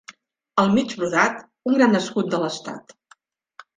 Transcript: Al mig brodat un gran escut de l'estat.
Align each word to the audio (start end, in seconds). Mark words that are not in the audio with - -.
Al 0.61 0.71
mig 0.77 0.95
brodat 1.01 1.43
un 1.73 1.77
gran 1.81 1.99
escut 2.03 2.33
de 2.33 2.41
l'estat. 2.45 2.97